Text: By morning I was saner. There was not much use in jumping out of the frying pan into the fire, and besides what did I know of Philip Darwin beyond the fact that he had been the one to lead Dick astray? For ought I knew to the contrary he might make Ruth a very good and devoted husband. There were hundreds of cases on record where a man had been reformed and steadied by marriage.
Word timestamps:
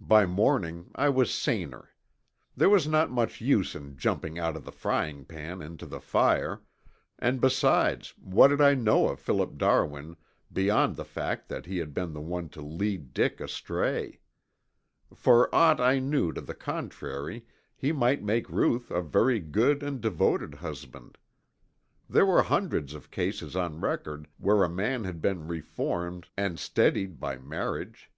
By 0.00 0.24
morning 0.24 0.90
I 0.94 1.10
was 1.10 1.30
saner. 1.30 1.90
There 2.56 2.70
was 2.70 2.88
not 2.88 3.10
much 3.10 3.42
use 3.42 3.74
in 3.74 3.98
jumping 3.98 4.38
out 4.38 4.56
of 4.56 4.64
the 4.64 4.72
frying 4.72 5.26
pan 5.26 5.60
into 5.60 5.84
the 5.84 6.00
fire, 6.00 6.62
and 7.18 7.42
besides 7.42 8.14
what 8.18 8.48
did 8.48 8.62
I 8.62 8.72
know 8.72 9.08
of 9.10 9.20
Philip 9.20 9.58
Darwin 9.58 10.16
beyond 10.50 10.96
the 10.96 11.04
fact 11.04 11.50
that 11.50 11.66
he 11.66 11.76
had 11.76 11.92
been 11.92 12.14
the 12.14 12.22
one 12.22 12.48
to 12.56 12.62
lead 12.62 13.12
Dick 13.12 13.38
astray? 13.38 14.20
For 15.14 15.54
ought 15.54 15.78
I 15.78 15.98
knew 15.98 16.32
to 16.32 16.40
the 16.40 16.54
contrary 16.54 17.44
he 17.76 17.92
might 17.92 18.22
make 18.22 18.48
Ruth 18.48 18.90
a 18.90 19.02
very 19.02 19.40
good 19.40 19.82
and 19.82 20.00
devoted 20.00 20.54
husband. 20.54 21.18
There 22.08 22.24
were 22.24 22.40
hundreds 22.44 22.94
of 22.94 23.10
cases 23.10 23.54
on 23.54 23.82
record 23.82 24.26
where 24.38 24.64
a 24.64 24.70
man 24.70 25.04
had 25.04 25.20
been 25.20 25.46
reformed 25.48 26.28
and 26.34 26.58
steadied 26.58 27.20
by 27.20 27.36
marriage. 27.36 28.10